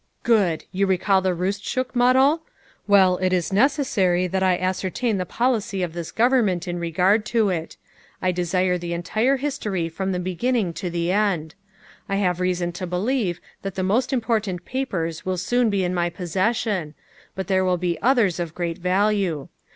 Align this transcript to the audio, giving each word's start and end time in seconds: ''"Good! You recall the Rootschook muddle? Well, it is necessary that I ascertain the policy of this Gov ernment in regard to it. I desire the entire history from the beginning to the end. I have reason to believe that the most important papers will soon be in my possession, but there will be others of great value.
''"Good! 0.33 0.65
You 0.71 0.87
recall 0.87 1.21
the 1.21 1.35
Rootschook 1.35 1.93
muddle? 1.95 2.41
Well, 2.87 3.17
it 3.17 3.31
is 3.31 3.53
necessary 3.53 4.25
that 4.25 4.41
I 4.41 4.57
ascertain 4.57 5.17
the 5.19 5.27
policy 5.27 5.83
of 5.83 5.93
this 5.93 6.11
Gov 6.11 6.31
ernment 6.31 6.67
in 6.67 6.79
regard 6.79 7.23
to 7.27 7.49
it. 7.49 7.77
I 8.19 8.31
desire 8.31 8.79
the 8.79 8.93
entire 8.93 9.37
history 9.37 9.89
from 9.89 10.11
the 10.11 10.17
beginning 10.19 10.73
to 10.73 10.89
the 10.89 11.11
end. 11.11 11.53
I 12.09 12.15
have 12.15 12.39
reason 12.39 12.71
to 12.71 12.87
believe 12.87 13.39
that 13.61 13.75
the 13.75 13.83
most 13.83 14.11
important 14.11 14.65
papers 14.65 15.23
will 15.23 15.37
soon 15.37 15.69
be 15.69 15.83
in 15.83 15.93
my 15.93 16.09
possession, 16.09 16.95
but 17.35 17.45
there 17.45 17.63
will 17.63 17.77
be 17.77 18.01
others 18.01 18.39
of 18.39 18.55
great 18.55 18.79
value. 18.79 19.49